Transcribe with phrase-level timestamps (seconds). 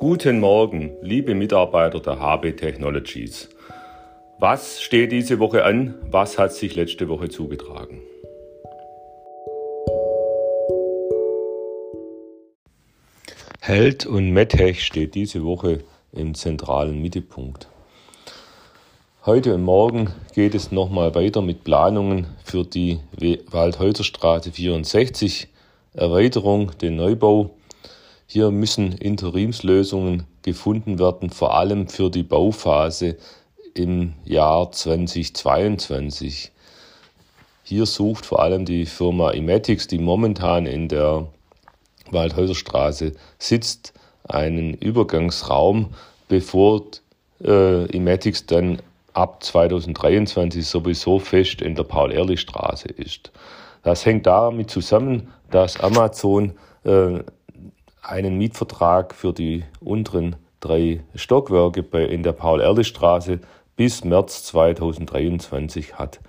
[0.00, 3.48] Guten Morgen, liebe Mitarbeiter der HB Technologies.
[4.38, 5.96] Was steht diese Woche an?
[6.08, 8.00] Was hat sich letzte Woche zugetragen?
[13.60, 15.80] Held und Medtech steht diese Woche
[16.12, 17.66] im zentralen Mittelpunkt.
[19.26, 23.00] Heute und morgen geht es nochmal weiter mit Planungen für die
[23.50, 25.48] Waldhäuserstraße 64,
[25.94, 27.50] Erweiterung, den Neubau.
[28.30, 33.16] Hier müssen Interimslösungen gefunden werden, vor allem für die Bauphase
[33.72, 36.52] im Jahr 2022.
[37.62, 41.26] Hier sucht vor allem die Firma Imatix, die momentan in der
[42.10, 45.94] Waldhäuserstraße sitzt, einen Übergangsraum,
[46.28, 46.82] bevor
[47.42, 48.82] äh, Imatix dann
[49.14, 53.32] ab 2023 sowieso fest in der Paul-Ehrlich-Straße ist.
[53.84, 56.52] Das hängt damit zusammen, dass Amazon
[56.84, 57.20] äh,
[58.08, 63.40] einen Mietvertrag für die unteren drei Stockwerke in der Paul-Ehrlich-Straße
[63.76, 66.20] bis März 2023 hat.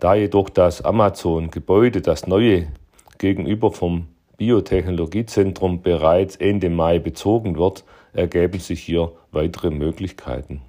[0.00, 2.68] Da jedoch das Amazon-Gebäude, das neue
[3.18, 10.62] gegenüber vom Biotechnologiezentrum bereits Ende Mai bezogen wird, ergeben sich hier weitere Möglichkeiten.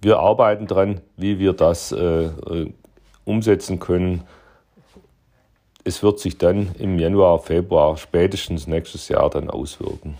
[0.00, 2.72] Wir arbeiten daran, wie wir das äh, äh,
[3.24, 4.24] umsetzen können.
[5.86, 10.16] Es wird sich dann im Januar, Februar, spätestens nächstes Jahr dann auswirken.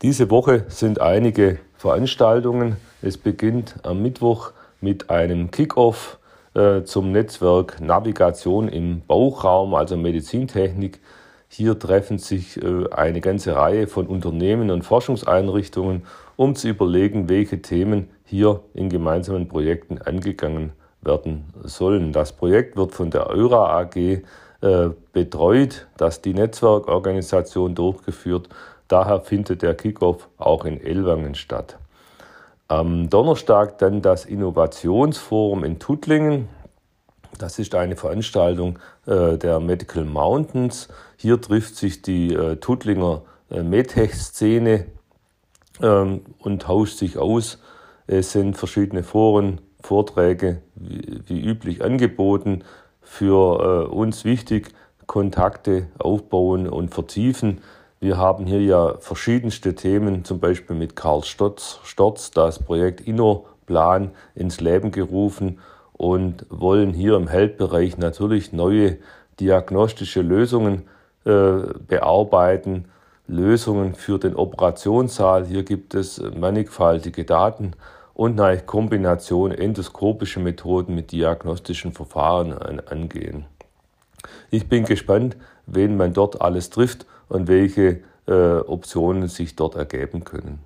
[0.00, 2.78] Diese Woche sind einige Veranstaltungen.
[3.02, 6.18] Es beginnt am Mittwoch mit einem Kickoff
[6.54, 11.00] äh, zum Netzwerk Navigation im Bauchraum, also Medizintechnik.
[11.48, 17.60] Hier treffen sich äh, eine ganze Reihe von Unternehmen und Forschungseinrichtungen, um zu überlegen, welche
[17.60, 20.83] Themen hier in gemeinsamen Projekten angegangen werden
[21.62, 22.12] sollen.
[22.12, 28.48] Das Projekt wird von der Eura AG äh, betreut, dass die Netzwerkorganisation durchgeführt.
[28.88, 31.78] Daher findet der Kickoff auch in Ellwangen statt.
[32.68, 36.48] Am Donnerstag dann das Innovationsforum in Tuttlingen.
[37.38, 40.88] Das ist eine Veranstaltung äh, der Medical Mountains.
[41.16, 44.86] Hier trifft sich die äh, Tuttlinger äh, MedTech-Szene
[45.82, 47.58] ähm, und tauscht sich aus.
[48.06, 52.64] Es sind verschiedene Foren, Vorträge wie, üblich angeboten.
[53.02, 54.70] Für äh, uns wichtig,
[55.06, 57.60] Kontakte aufbauen und vertiefen.
[58.00, 64.12] Wir haben hier ja verschiedenste Themen, zum Beispiel mit Karl Stotz, Stotz das Projekt InnoPlan
[64.34, 65.58] ins Leben gerufen
[65.92, 68.96] und wollen hier im Health-Bereich natürlich neue
[69.38, 70.88] diagnostische Lösungen
[71.26, 72.86] äh, bearbeiten,
[73.26, 75.44] Lösungen für den Operationssaal.
[75.44, 77.72] Hier gibt es mannigfaltige Daten
[78.14, 83.46] und eine Kombination endoskopische Methoden mit diagnostischen Verfahren an, angehen.
[84.50, 85.36] Ich bin gespannt,
[85.66, 90.60] wen man dort alles trifft und welche äh, Optionen sich dort ergeben können.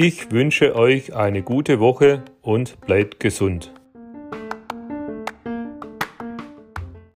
[0.00, 3.72] Ich wünsche euch eine gute Woche und bleibt gesund.